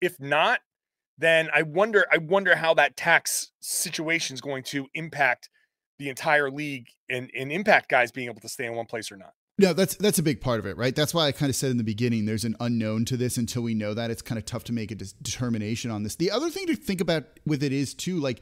[0.00, 0.60] if not,
[1.18, 5.48] then I wonder I wonder how that tax situation is going to impact
[6.02, 9.16] the entire league and, and impact guys being able to stay in one place or
[9.16, 9.34] not.
[9.58, 10.96] No, that's that's a big part of it, right?
[10.96, 13.62] That's why I kind of said in the beginning there's an unknown to this until
[13.62, 16.16] we know that it's kind of tough to make a determination on this.
[16.16, 18.40] The other thing to think about with it is too like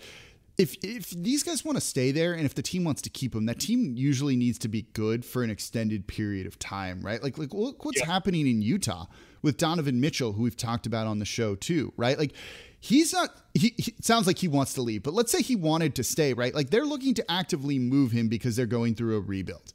[0.57, 3.33] if if these guys want to stay there and if the team wants to keep
[3.33, 7.23] them, that team usually needs to be good for an extended period of time, right?
[7.23, 8.07] Like like look what's yeah.
[8.07, 9.07] happening in Utah
[9.43, 12.19] with Donovan Mitchell, who we've talked about on the show too, right?
[12.19, 12.35] Like
[12.81, 15.95] he's not he, he, sounds like he wants to leave but let's say he wanted
[15.95, 16.55] to stay right?
[16.55, 19.73] Like they're looking to actively move him because they're going through a rebuild.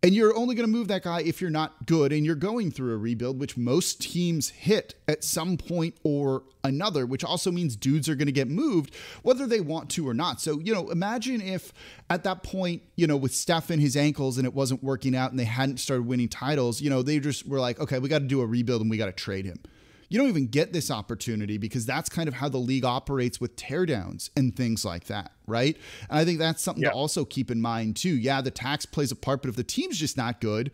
[0.00, 2.70] And you're only going to move that guy if you're not good and you're going
[2.70, 7.74] through a rebuild, which most teams hit at some point or another, which also means
[7.74, 10.40] dudes are going to get moved, whether they want to or not.
[10.40, 11.72] So, you know, imagine if
[12.08, 15.32] at that point, you know, with Steph and his ankles and it wasn't working out
[15.32, 18.20] and they hadn't started winning titles, you know, they just were like, okay, we got
[18.20, 19.58] to do a rebuild and we got to trade him
[20.08, 23.56] you don't even get this opportunity because that's kind of how the league operates with
[23.56, 25.76] teardowns and things like that, right?
[26.08, 26.90] And I think that's something yeah.
[26.90, 28.16] to also keep in mind too.
[28.16, 30.70] Yeah, the tax plays a part, but if the team's just not good,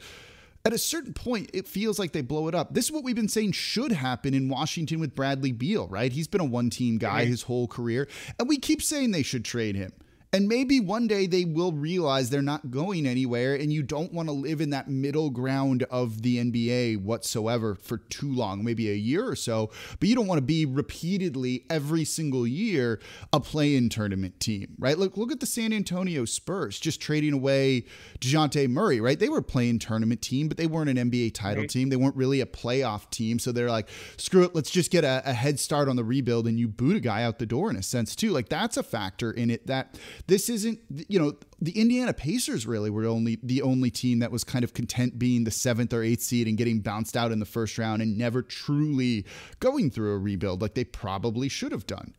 [0.67, 2.73] at a certain point, it feels like they blow it up.
[2.73, 6.11] This is what we've been saying should happen in Washington with Bradley Beal, right?
[6.11, 9.45] He's been a one team guy his whole career, and we keep saying they should
[9.45, 9.93] trade him.
[10.35, 14.29] And maybe one day they will realize they're not going anywhere, and you don't want
[14.29, 18.95] to live in that middle ground of the NBA whatsoever for too long, maybe a
[18.95, 19.71] year or so.
[20.01, 22.99] But you don't want to be repeatedly every single year
[23.33, 24.99] a play in tournament team, right?
[24.99, 27.85] Look, look at the San Antonio Spurs just trading away
[28.19, 29.21] DeJounte Murray, right?
[29.21, 31.71] They were a play in tournament team, but they weren't an NBA title right.
[31.71, 31.91] team.
[31.91, 33.39] They weren't really a playoff team.
[33.39, 36.49] So they're like, screw it, let's just get a, a head start on the rebuild,
[36.49, 38.33] and you boot a guy out the door in a sense, too.
[38.33, 42.91] Like that's a factor in it that this isn't you know the Indiana Pacers really
[42.91, 46.23] were only the only team that was kind of content being the seventh or eighth
[46.23, 49.25] seed and getting bounced out in the first round and never truly
[49.61, 52.15] going through a rebuild like they probably should have done.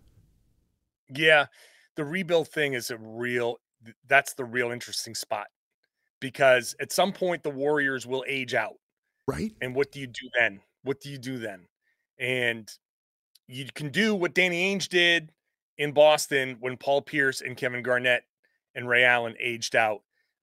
[1.14, 1.48] Yeah,
[1.96, 3.58] the rebuild thing is a real
[4.08, 5.48] that's the real interesting spot
[6.20, 8.76] because at some point the Warriors will age out.
[9.28, 9.54] Right.
[9.62, 10.62] And what do you do then?
[10.84, 11.68] What do you do then?
[12.20, 12.70] And
[13.48, 15.32] you can do what Danny Ainge did
[15.78, 18.24] in Boston when Paul Pierce and Kevin Garnett
[18.76, 20.02] and Ray Allen aged out.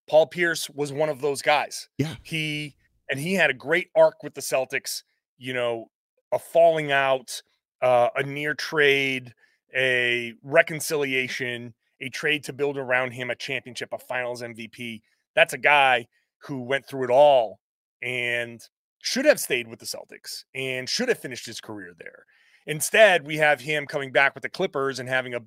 [0.08, 1.88] Paul Pierce was one of those guys.
[1.98, 2.14] Yeah.
[2.22, 2.76] He
[3.10, 5.02] and he had a great arc with the Celtics,
[5.38, 5.90] you know,
[6.32, 7.42] a falling out,
[7.80, 9.34] uh, a near trade,
[9.74, 15.02] a reconciliation, a trade to build around him a championship, a finals MVP.
[15.34, 16.06] That's a guy
[16.38, 17.60] who went through it all
[18.02, 18.60] and
[19.00, 22.24] should have stayed with the Celtics and should have finished his career there.
[22.66, 25.40] Instead, we have him coming back with the Clippers and having a,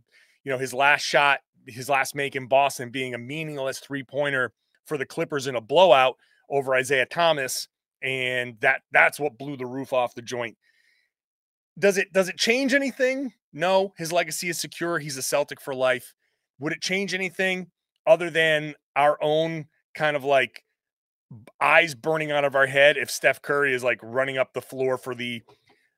[0.44, 4.52] you know, his last shot, his last make in Boston being a meaningless three pointer
[4.86, 6.18] for the Clippers in a blowout
[6.50, 7.68] over Isaiah Thomas,
[8.02, 10.58] and that that's what blew the roof off the joint.
[11.78, 13.34] Does it does it change anything?
[13.54, 15.00] No, his legacy is secure.
[15.00, 16.14] He's a Celtic for life.
[16.60, 17.72] Would it change anything
[18.06, 20.64] other than our own kind of like
[21.60, 24.98] eyes burning out of our head if Steph Curry is like running up the floor
[24.98, 25.42] for the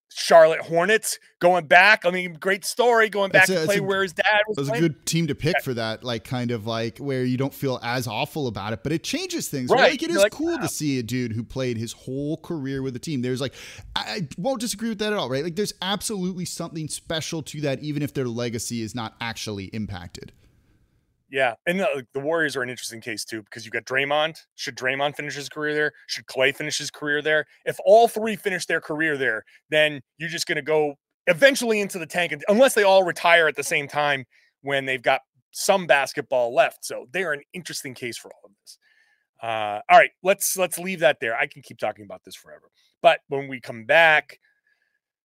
[0.09, 2.05] Charlotte Hornets going back.
[2.05, 4.67] I mean, great story going back a, to play a, where his dad was.
[4.67, 4.83] Playing.
[4.83, 7.79] a good team to pick for that, like kind of like where you don't feel
[7.83, 9.69] as awful about it, but it changes things.
[9.69, 9.79] Right?
[9.79, 9.91] right?
[9.91, 10.61] Like it You're is like, cool yeah.
[10.61, 13.21] to see a dude who played his whole career with the team.
[13.21, 13.53] There's like,
[13.95, 15.43] I won't disagree with that at all, right?
[15.43, 20.31] Like there's absolutely something special to that, even if their legacy is not actually impacted.
[21.29, 24.37] Yeah, and the, the, Warriors are an interesting case too because you got Draymond.
[24.55, 25.91] Should Draymond finish his career there?
[26.07, 27.45] Should Clay finish his career there?
[27.65, 30.95] If all three finish their career there, then you're just going to go
[31.27, 34.25] eventually into the tank, unless they all retire at the same time
[34.61, 36.85] when they've got some basketball left.
[36.85, 38.77] So they are an interesting case for all of this.
[39.43, 41.37] Uh, all right, let's let's leave that there.
[41.37, 44.39] I can keep talking about this forever, but when we come back,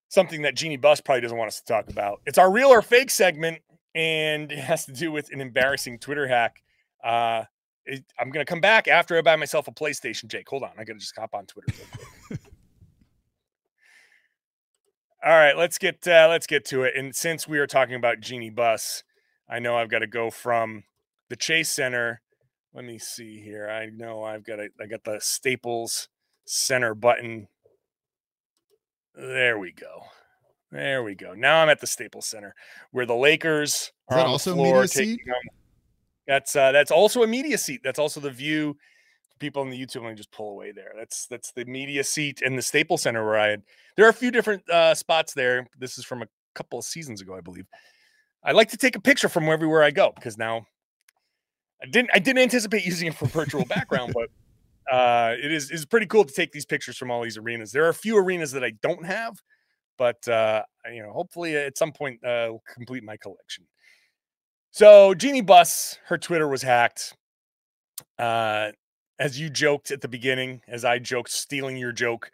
[0.08, 2.20] something that Jeanie Buss probably doesn't want us to talk about.
[2.26, 3.60] It's our real or fake segment,
[3.94, 6.62] and it has to do with an embarrassing Twitter hack.
[7.02, 7.44] Uh,
[7.85, 10.26] it, I'm gonna come back after I buy myself a PlayStation.
[10.28, 11.72] Jake, hold on, I gotta just hop on Twitter.
[15.24, 16.94] All right, let's get uh, let's get to it.
[16.96, 19.05] And since we are talking about Jeanie Buss,
[19.48, 20.83] I know I've got to go from
[21.28, 22.22] the Chase Center.
[22.74, 23.68] Let me see here.
[23.68, 26.09] I know I've got a, I got the Staples
[26.44, 27.46] Center button.
[29.14, 30.07] There we go.
[30.72, 31.35] There we go.
[31.35, 32.54] Now I'm at the Staples Center
[32.90, 35.18] where the Lakers are on also the floor media seat?
[35.18, 35.40] taking on-
[36.26, 37.82] That's uh, that's also a media seat.
[37.85, 38.76] That's also the view.
[39.38, 40.92] People on the YouTube, let me just pull away there.
[40.96, 43.62] That's that's the media seat in the Staples Center where I had.
[43.96, 45.66] There are a few different uh, spots there.
[45.78, 47.66] This is from a couple of seasons ago, I believe.
[48.42, 50.64] I like to take a picture from everywhere I go because now
[51.82, 54.30] I didn't I didn't anticipate using it for virtual background, but
[54.94, 57.72] uh, it is is pretty cool to take these pictures from all these arenas.
[57.72, 59.42] There are a few arenas that I don't have,
[59.98, 63.66] but uh, you know, hopefully at some point uh, I'll complete my collection.
[64.70, 67.16] So Jeanie Buss, her Twitter was hacked.
[68.18, 68.72] Uh,
[69.18, 72.31] as you joked at the beginning, as I joked, stealing your joke.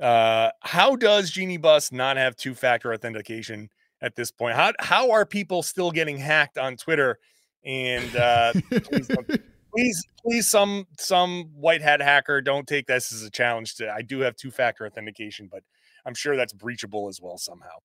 [0.00, 3.68] Uh, how does Jeanie Buss not have two-factor authentication
[4.02, 4.56] at this point?
[4.56, 7.18] How how are people still getting hacked on Twitter?
[7.64, 9.08] And uh, please,
[9.74, 13.76] please, please, some some white hat hacker, don't take this as a challenge.
[13.76, 15.62] To I do have two-factor authentication, but
[16.06, 17.76] I'm sure that's breachable as well somehow.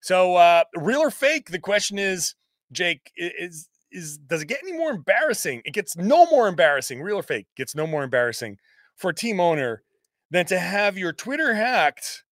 [0.00, 1.50] So, uh, real or fake?
[1.50, 2.34] The question is,
[2.72, 5.62] Jake, is is does it get any more embarrassing?
[5.64, 7.00] It gets no more embarrassing.
[7.00, 8.58] Real or fake gets no more embarrassing
[8.96, 9.82] for a team owner
[10.30, 12.24] than to have your Twitter hacked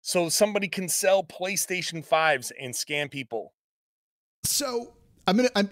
[0.00, 3.52] so somebody can sell PlayStation 5s and scam people.
[4.44, 4.94] So
[5.28, 5.68] I'm gonna I'm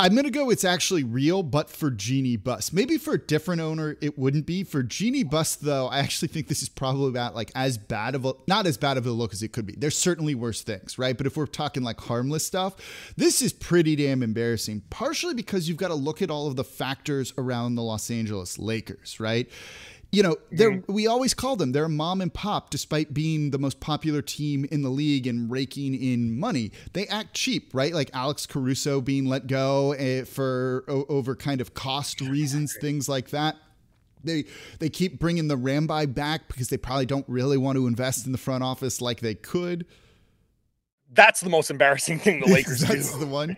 [0.00, 0.50] I'm gonna go.
[0.50, 2.72] It's actually real, but for Jeanie Buss.
[2.72, 4.64] Maybe for a different owner, it wouldn't be.
[4.64, 8.24] For Jeanie Buss, though, I actually think this is probably about like as bad of
[8.24, 9.74] a not as bad of a look as it could be.
[9.76, 11.16] There's certainly worse things, right?
[11.16, 12.74] But if we're talking like harmless stuff,
[13.16, 14.82] this is pretty damn embarrassing.
[14.90, 18.58] Partially because you've got to look at all of the factors around the Los Angeles
[18.58, 19.48] Lakers, right?
[20.10, 23.78] You know, they're we always call them they're mom and pop, despite being the most
[23.78, 26.72] popular team in the league and raking in money.
[26.94, 27.92] They act cheap, right?
[27.92, 33.30] Like Alex Caruso being let go eh, for over kind of cost reasons, things like
[33.30, 33.56] that.
[34.24, 34.46] They
[34.78, 38.32] they keep bringing the Rambis back because they probably don't really want to invest in
[38.32, 39.84] the front office like they could.
[41.12, 43.20] That's the most embarrassing thing the Lakers That's do.
[43.20, 43.56] the one.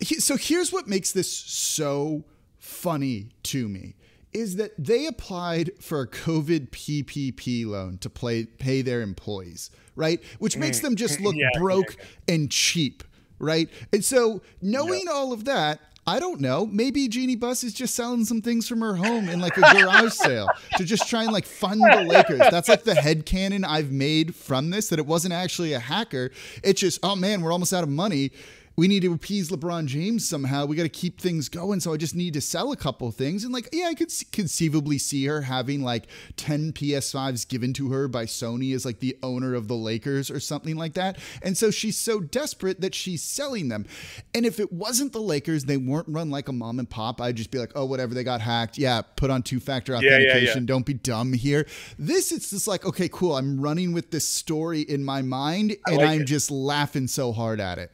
[0.00, 2.24] He- so here's what makes this so
[2.58, 3.94] funny to me
[4.32, 10.22] is that they applied for a COVID PPP loan to play, pay their employees, right?
[10.38, 11.40] Which makes them just look Mm.
[11.40, 11.96] Yeah, yeah, broke
[12.28, 13.02] and cheap,
[13.38, 13.68] right?
[13.92, 16.66] And so knowing all of that, I don't know.
[16.66, 20.12] Maybe Jeanie Buss is just selling some things from her home in like a garage
[20.12, 22.40] sale to just try and like fund the Lakers.
[22.50, 26.30] That's like the head canon I've made from this that it wasn't actually a hacker.
[26.64, 28.32] It's just, oh man, we're almost out of money.
[28.80, 30.64] We need to appease LeBron James somehow.
[30.64, 31.80] We got to keep things going.
[31.80, 33.44] So I just need to sell a couple things.
[33.44, 38.08] And like, yeah, I could conceivably see her having like 10 PS5s given to her
[38.08, 41.18] by Sony as like the owner of the Lakers or something like that.
[41.42, 43.84] And so she's so desperate that she's selling them.
[44.32, 47.20] And if it wasn't the Lakers, they weren't run like a mom and pop.
[47.20, 48.78] I'd just be like, oh, whatever, they got hacked.
[48.78, 50.16] Yeah, put on two factor yeah, yeah.
[50.16, 50.64] authentication.
[50.64, 51.66] Don't be dumb here.
[51.98, 53.36] This, it's just like, okay, cool.
[53.36, 56.28] I'm running with this story in my mind and like I'm it.
[56.28, 57.92] just laughing so hard at it.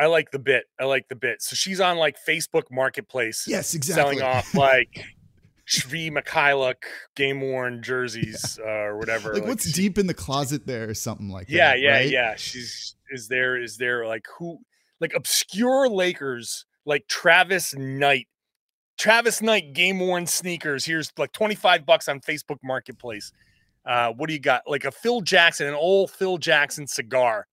[0.00, 0.64] I like the bit.
[0.80, 1.42] I like the bit.
[1.42, 3.44] So she's on like Facebook Marketplace.
[3.48, 4.18] Yes, exactly.
[4.18, 5.04] Selling off like
[5.68, 6.76] Svi Mykhailiuk
[7.16, 9.34] game worn jerseys uh, or whatever.
[9.34, 11.80] Like, what's she- deep in the closet there or something like Yeah, that.
[11.80, 12.10] yeah, right?
[12.10, 12.34] yeah.
[12.36, 14.58] She's is there is there like who
[15.00, 18.28] like obscure Lakers like Travis Knight.
[18.98, 20.84] Travis Knight game worn sneakers.
[20.84, 23.30] Here's like 25 bucks on Facebook Marketplace.
[23.86, 24.62] Uh, what do you got?
[24.66, 27.46] Like a Phil Jackson, an old Phil Jackson cigar.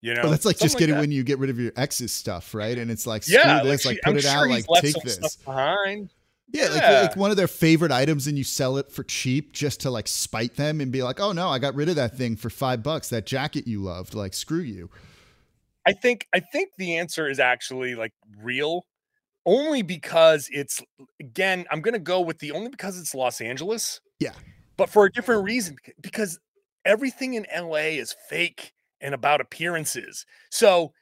[0.00, 1.00] You know, But that's like just getting that.
[1.00, 2.78] when you get rid of your ex's stuff, right?
[2.78, 4.94] And it's like, screw yeah, this, like, like, put I'm it sure out, like take
[5.02, 5.36] this.
[5.36, 6.10] behind.
[6.52, 7.00] Yeah, like, Yeah.
[7.02, 10.06] like one of their favorite items, and you sell it for cheap just to like
[10.08, 12.82] spite them and be like, oh no, I got rid of that thing for five
[12.82, 13.08] bucks.
[13.08, 14.88] That jacket you loved, like screw you.
[15.84, 18.86] I think I think the answer is actually like real,
[19.46, 20.80] only because it's
[21.20, 21.66] again.
[21.70, 24.00] I'm gonna go with the only because it's Los Angeles.
[24.20, 24.32] Yeah.
[24.76, 26.38] but for a different reason because
[26.84, 30.26] everything in LA is fake and about appearances.
[30.50, 30.92] So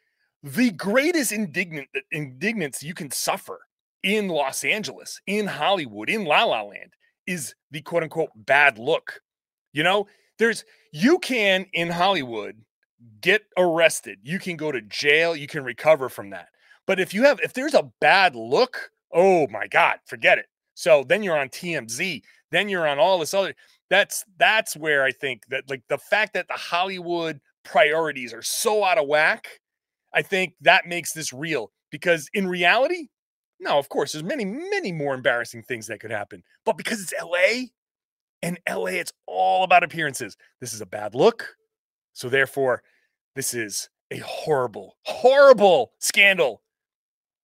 [0.43, 3.61] the greatest indignant indignance you can suffer
[4.03, 6.95] in Los Angeles, in Hollywood, in La La Land
[7.27, 9.21] is the quote unquote bad look.
[9.73, 10.07] You know,
[10.39, 12.57] there's you can in Hollywood
[13.21, 16.49] get arrested, you can go to jail, you can recover from that.
[16.87, 20.47] But if you have if there's a bad look, oh my god, forget it.
[20.75, 22.23] So then you're on TMZ.
[22.53, 23.55] then you're on all this other
[23.89, 28.85] that's that's where I think that like the fact that the Hollywood priorities are so
[28.85, 29.61] out of whack,
[30.15, 33.09] I think that makes this real because in reality,
[33.61, 36.43] no, of course, there's many, many more embarrassing things that could happen.
[36.65, 37.67] But because it's LA
[38.43, 40.37] and LA, it's all about appearances.
[40.61, 41.57] This is a bad look.
[42.13, 42.83] So therefore,
[43.35, 46.63] this is a horrible, horrible scandal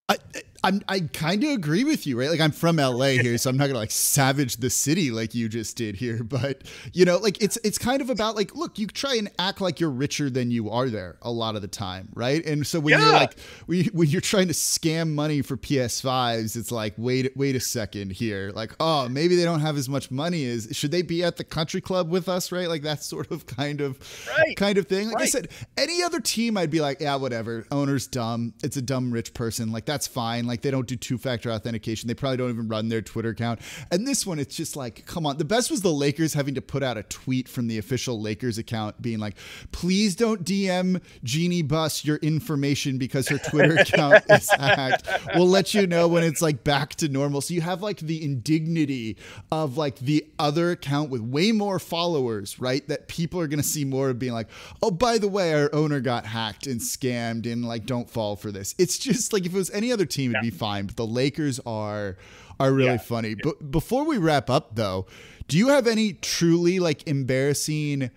[0.08, 0.16] I,
[0.64, 2.30] I'm, I kind of agree with you, right?
[2.30, 5.48] Like I'm from LA here, so I'm not gonna like savage the city like you
[5.48, 6.20] just did here.
[6.32, 6.62] But
[6.94, 9.80] you know, like it's it's kind of about like, look, you try and act like
[9.80, 12.44] you're richer than you are there a lot of the time, right?
[12.46, 13.04] And so when yeah.
[13.04, 17.54] you're like when, when you're trying to scam money for PS5s, it's like, wait, wait
[17.54, 21.02] a second here, like, oh, maybe they don't have as much money as should they
[21.02, 22.68] be at the country club with us, right?
[22.68, 23.98] Like that sort of kind of
[24.38, 24.56] right.
[24.56, 25.08] kind of thing.
[25.08, 25.22] Like right.
[25.24, 27.66] I said, any other team, I'd be like, yeah, whatever.
[27.70, 28.54] Owner's dumb.
[28.62, 29.72] It's a dumb rich person.
[29.72, 30.46] Like that's fine.
[30.46, 32.08] Like they don't do two factor authentication.
[32.08, 33.60] They probably don't even run their Twitter account.
[33.90, 35.38] And this one, it's just like, come on.
[35.38, 38.58] The best was the Lakers having to put out a tweet from the official Lakers
[38.58, 39.36] account being like,
[39.70, 45.08] please don't DM Jeanie Buss your information because her Twitter account is hacked.
[45.34, 47.40] We'll let you know when it's like back to normal.
[47.40, 49.16] So you have like the indignity
[49.50, 52.86] of like the other account with way more followers, right?
[52.88, 54.48] That people are going to see more of being like,
[54.82, 58.50] oh, by the way, our owner got hacked and scammed and like, don't fall for
[58.50, 58.74] this.
[58.78, 60.41] It's just like if it was any other team, it'd.
[60.42, 60.86] Be fine.
[60.86, 62.16] But the Lakers are
[62.60, 62.96] are really yeah.
[62.98, 63.34] funny.
[63.34, 65.06] But before we wrap up, though,
[65.48, 68.10] do you have any truly like embarrassing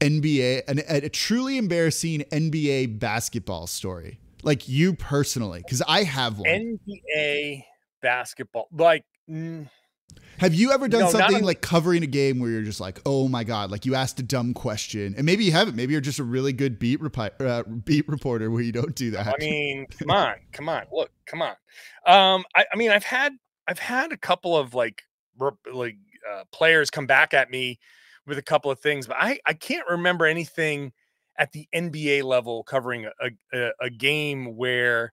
[0.00, 4.18] NBA, an, a, a truly embarrassing NBA basketball story?
[4.42, 6.78] Like you personally, because I have one.
[7.08, 7.64] NBA
[8.00, 9.04] basketball, like.
[9.28, 9.68] Mm,
[10.38, 13.28] have you ever done no, something like covering a game where you're just like, oh
[13.28, 15.76] my god, like you asked a dumb question, and maybe you haven't.
[15.76, 19.10] Maybe you're just a really good beat repi- uh, beat reporter where you don't do
[19.12, 19.26] that.
[19.26, 21.54] I mean, come on, come on, look, come on.
[22.06, 23.32] Um, I, I mean, I've had
[23.66, 25.02] I've had a couple of like
[25.72, 25.96] like
[26.30, 27.78] uh, players come back at me
[28.26, 30.92] with a couple of things, but I I can't remember anything
[31.38, 35.12] at the NBA level covering a, a, a game where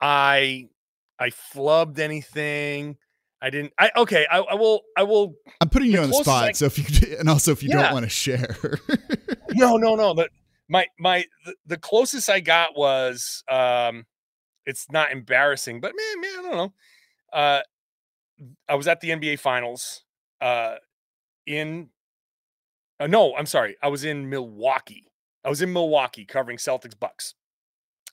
[0.00, 0.68] I
[1.18, 2.96] I flubbed anything
[3.42, 3.72] I didn't.
[3.76, 4.24] I okay.
[4.30, 4.82] I, I will.
[4.96, 5.34] I will.
[5.60, 6.50] I'm putting you on the spot.
[6.50, 7.82] I, so if you and also if you yeah.
[7.82, 8.56] don't want to share.
[9.50, 10.14] no, no, no.
[10.14, 10.28] The,
[10.68, 14.06] my my the, the, closest I got was um,
[14.64, 16.72] it's not embarrassing, but man, man, I don't know.
[17.32, 17.60] Uh,
[18.68, 20.04] I was at the NBA Finals.
[20.40, 20.76] Uh,
[21.44, 21.88] in.
[23.00, 23.76] Uh, no, I'm sorry.
[23.82, 25.10] I was in Milwaukee.
[25.44, 27.34] I was in Milwaukee covering Celtics Bucks,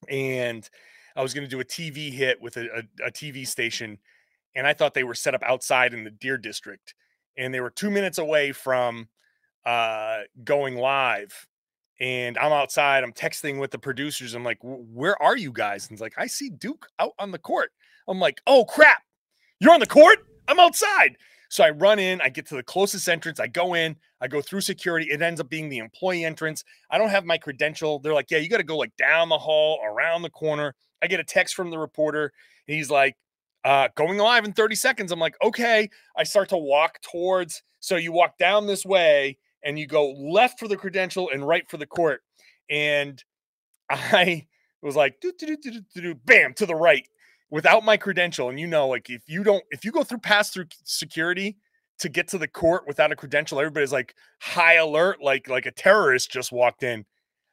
[0.09, 0.67] and
[1.15, 3.99] I was going to do a TV hit with a, a, a TV station
[4.55, 6.93] and I thought they were set up outside in the Deer District,
[7.37, 9.07] and they were two minutes away from
[9.65, 11.47] uh, going live.
[12.01, 13.03] And I'm outside.
[13.03, 14.33] I'm texting with the producers.
[14.33, 17.37] I'm like, "Where are you guys?" And it's like, "I see Duke out on the
[17.37, 17.71] court."
[18.07, 19.03] I'm like, "Oh crap,
[19.59, 20.19] you're on the court?
[20.47, 21.17] I'm outside."
[21.49, 22.21] So I run in.
[22.21, 23.39] I get to the closest entrance.
[23.39, 23.97] I go in.
[24.21, 25.07] I go through security.
[25.09, 26.63] It ends up being the employee entrance.
[26.89, 27.99] I don't have my credential.
[27.99, 31.07] They're like, "Yeah, you got to go like down the hall, around the corner." I
[31.07, 32.33] get a text from the reporter.
[32.67, 33.15] he's like,
[33.63, 35.11] uh, going live in 30 seconds.
[35.11, 35.89] I'm like, okay.
[36.15, 37.63] I start to walk towards.
[37.79, 41.69] So you walk down this way and you go left for the credential and right
[41.69, 42.21] for the court.
[42.69, 43.23] And
[43.89, 44.47] I
[44.81, 45.57] was like, doo, doo,
[45.93, 47.07] doo, bam, to the right
[47.49, 48.49] without my credential.
[48.49, 51.57] And you know, like if you don't, if you go through pass through security
[51.99, 55.71] to get to the court without a credential, everybody's like high alert, like like a
[55.71, 57.05] terrorist just walked in.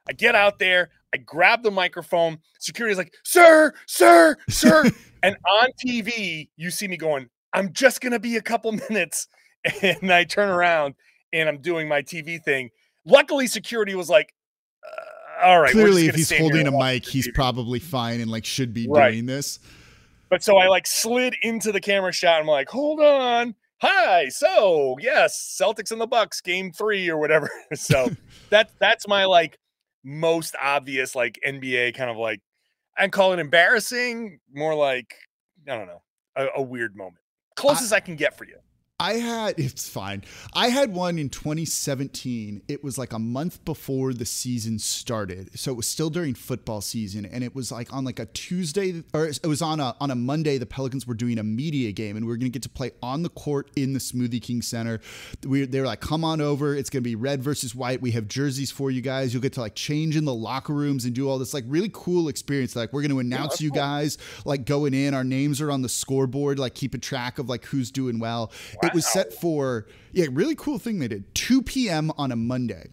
[0.08, 2.38] I get out there, I grab the microphone.
[2.58, 4.84] Security's like, sir, sir, sir.
[5.22, 9.28] and on TV, you see me going, I'm just going to be a couple minutes.
[9.82, 10.94] And I turn around
[11.32, 12.68] and I'm doing my TV thing.
[13.06, 14.34] Luckily, security was like,
[14.84, 15.72] uh, all right.
[15.72, 19.12] Clearly, if he's holding a mic, he's probably fine and like should be right.
[19.12, 19.58] doing this.
[20.28, 22.40] But so I like slid into the camera shot.
[22.40, 23.54] I'm like, hold on.
[23.80, 24.28] Hi.
[24.28, 27.50] So yes, Celtics and the Bucks, game three or whatever.
[27.74, 28.10] so
[28.50, 29.58] that that's my like
[30.06, 32.40] most obvious like NBA kind of like
[32.96, 35.14] I'd call it embarrassing, more like
[35.68, 36.02] I don't know,
[36.36, 37.18] a, a weird moment.
[37.56, 38.58] Closest I, I can get for you.
[38.98, 40.24] I had it's fine.
[40.54, 42.62] I had one in 2017.
[42.68, 45.58] It was like a month before the season started.
[45.58, 49.02] So it was still during football season and it was like on like a Tuesday
[49.12, 52.16] or it was on a on a Monday the Pelicans were doing a media game
[52.16, 54.62] and we were going to get to play on the court in the Smoothie King
[54.62, 55.00] Center.
[55.44, 56.74] We they were like come on over.
[56.74, 58.00] It's going to be red versus white.
[58.00, 59.34] We have jerseys for you guys.
[59.34, 61.90] You'll get to like change in the locker rooms and do all this like really
[61.92, 64.16] cool experience like we're going to announce yeah, you guys
[64.46, 65.12] like going in.
[65.12, 68.50] Our names are on the scoreboard like keeping track of like who's doing well.
[68.82, 71.34] Wow it was set for yeah, really cool thing they did.
[71.34, 72.10] 2 p.m.
[72.16, 72.88] on a Monday.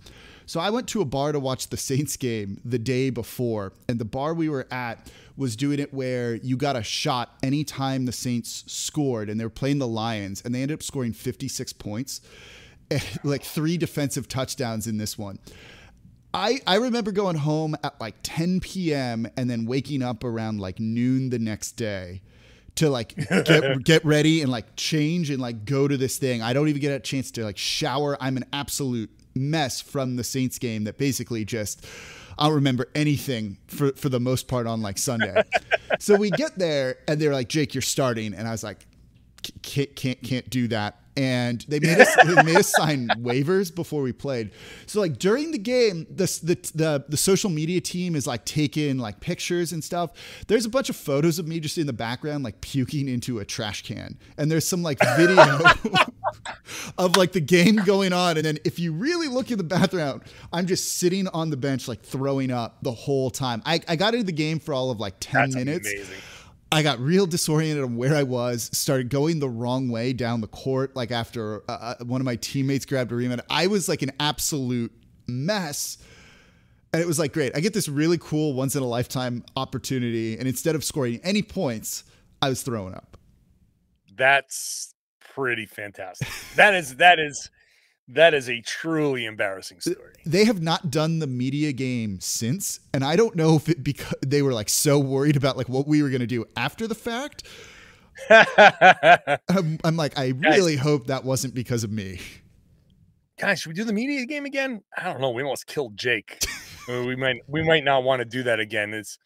[0.46, 3.98] So I went to a bar to watch the Saints game the day before, and
[3.98, 8.12] the bar we were at was doing it where you got a shot anytime the
[8.12, 12.22] Saints scored, and they were playing the Lions, and they ended up scoring 56 points,
[13.24, 15.40] like three defensive touchdowns in this one.
[16.34, 19.28] I, I remember going home at like 10 p.m.
[19.38, 22.22] and then waking up around like noon the next day
[22.76, 26.42] to like get get ready and like change and like go to this thing.
[26.42, 28.18] I don't even get a chance to like shower.
[28.20, 31.86] I'm an absolute mess from the Saints game that basically just
[32.38, 35.44] I don't remember anything for for the most part on like Sunday.
[36.00, 38.86] so we get there and they're like, Jake, you're starting, and I was like,
[39.62, 44.02] can't can't can't do that and they made us they made us sign waivers before
[44.02, 44.52] we played.
[44.86, 48.98] So like during the game, the, the the the social media team is like taking
[48.98, 50.12] like pictures and stuff.
[50.48, 53.46] There's a bunch of photos of me just in the background like puking into a
[53.46, 55.44] trash can, and there's some like video
[56.98, 58.38] of like the game going on.
[58.38, 61.88] And then if you really look in the background, I'm just sitting on the bench
[61.88, 63.62] like throwing up the whole time.
[63.66, 65.92] I, I got into the game for all of like ten That's minutes.
[65.92, 66.18] Amazing.
[66.74, 70.48] I got real disoriented on where I was, started going the wrong way down the
[70.48, 70.96] court.
[70.96, 74.12] Like after uh, uh one of my teammates grabbed a rebound, I was like an
[74.20, 74.92] absolute
[75.28, 76.00] mess.
[76.92, 80.36] And it was like, great, I get this really cool once in a lifetime opportunity.
[80.36, 82.06] And instead of scoring any points,
[82.42, 83.18] I was throwing up.
[84.16, 84.96] That's
[85.36, 86.28] pretty fantastic.
[86.56, 87.52] that is, that is,
[88.10, 90.14] that is a truly embarrassing story.
[90.26, 94.16] They have not done the media game since, and I don't know if it because
[94.26, 96.96] they were like so worried about like what we were going to do after the
[96.96, 97.44] fact.
[98.30, 102.20] I'm, I'm, like, I really guys, hope that wasn't because of me.
[103.40, 104.84] Guys, should we do the media game again?
[104.96, 105.32] I don't know.
[105.32, 106.44] We almost killed Jake.
[106.88, 108.94] we might, we might not want to do that again.
[108.94, 109.18] It's,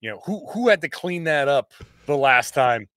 [0.00, 1.72] you know, who who had to clean that up
[2.06, 2.88] the last time?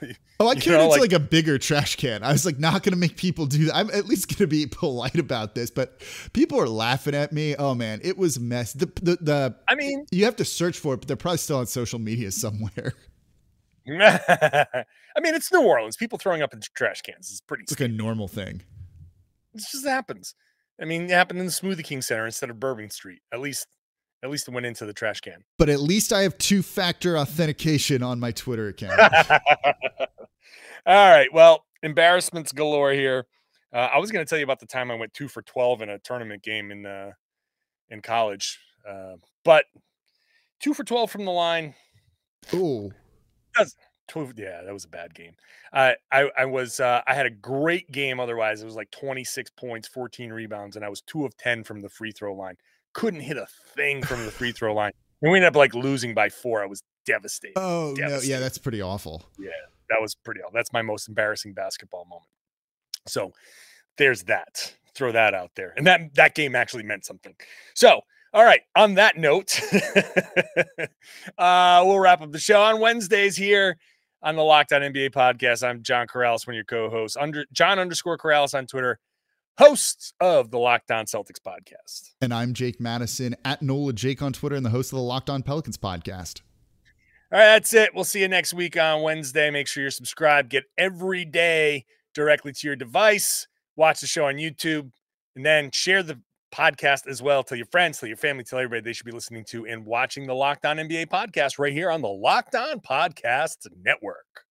[0.40, 2.24] Oh, I carried it like, like, a bigger trash can.
[2.24, 3.76] I was like, not gonna make people do that.
[3.76, 7.54] I'm at least gonna be polite about this, but people are laughing at me.
[7.54, 8.72] Oh man, it was mess.
[8.72, 11.58] The the, the I mean, you have to search for it, but they're probably still
[11.58, 12.94] on social media somewhere.
[13.88, 15.96] I mean, it's New Orleans.
[15.96, 17.62] People throwing up in trash cans is pretty.
[17.62, 18.62] It's like a normal thing.
[19.54, 20.34] It just happens.
[20.80, 23.20] I mean, it happened in the Smoothie King Center instead of Bourbon Street.
[23.32, 23.68] At least
[24.24, 25.44] at least it went into the trash can.
[25.58, 28.98] But at least I have two factor authentication on my Twitter account.
[30.86, 31.28] All right.
[31.32, 33.26] Well, embarrassments galore here.
[33.70, 35.82] Uh, I was going to tell you about the time I went two for 12
[35.82, 37.10] in a tournament game in uh,
[37.90, 38.58] in college.
[38.88, 39.66] Uh, but
[40.58, 41.74] two for 12 from the line.
[42.54, 42.92] Ooh.
[43.58, 45.34] yeah, that was a bad game.
[45.70, 48.20] Uh, I, I was, uh, I had a great game.
[48.20, 51.82] Otherwise, it was like 26 points, 14 rebounds, and I was two of 10 from
[51.82, 52.56] the free throw line
[52.94, 54.92] couldn't hit a thing from the free throw line.
[55.20, 56.62] And we ended up like losing by four.
[56.62, 57.54] I was devastated.
[57.56, 58.30] Oh devastated.
[58.30, 59.24] no, yeah, that's pretty awful.
[59.38, 59.50] Yeah,
[59.90, 60.54] that was pretty awful.
[60.54, 62.30] That's my most embarrassing basketball moment.
[63.06, 63.32] So
[63.98, 64.74] there's that.
[64.94, 65.74] Throw that out there.
[65.76, 67.34] And that that game actually meant something.
[67.74, 68.00] So
[68.34, 68.62] all right.
[68.74, 69.60] On that note,
[71.38, 73.76] uh, we'll wrap up the show on Wednesdays here
[74.24, 75.62] on the Locked On NBA podcast.
[75.66, 77.16] I'm John Karalis, one of your co-hosts.
[77.16, 78.98] Under John underscore Karalis on Twitter
[79.58, 82.10] hosts of the Locked On Celtics podcast.
[82.20, 85.30] And I'm Jake Madison at NOLA Jake on Twitter and the host of the Locked
[85.30, 86.40] On Pelicans podcast.
[87.32, 87.94] All right, that's it.
[87.94, 89.50] We'll see you next week on Wednesday.
[89.50, 90.50] Make sure you're subscribed.
[90.50, 91.84] Get every day
[92.14, 93.46] directly to your device.
[93.76, 94.90] Watch the show on YouTube
[95.36, 96.20] and then share the
[96.52, 97.42] podcast as well.
[97.42, 100.26] Tell your friends, tell your family, tell everybody they should be listening to and watching
[100.26, 104.43] the Locked On NBA podcast right here on the Locked On Podcast Network.